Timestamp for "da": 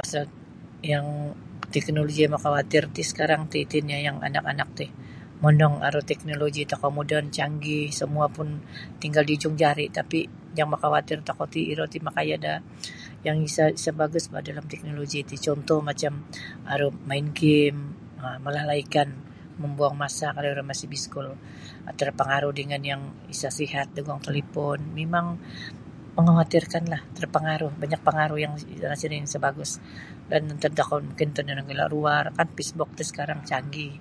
12.44-12.52, 31.46-31.52